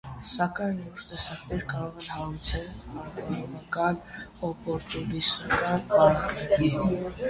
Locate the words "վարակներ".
5.99-7.03